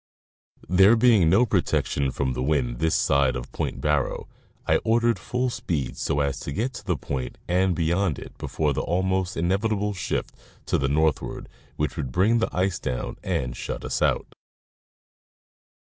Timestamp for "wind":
2.41-2.79